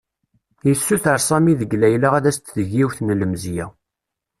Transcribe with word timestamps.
Yessuter 0.67 1.19
Sami 1.27 1.53
deg 1.59 1.71
Layla 1.81 2.09
ad 2.15 2.25
as-d-teg 2.29 2.67
yiwet 2.75 2.99
n 3.01 3.15
lemzeyya. 3.19 3.67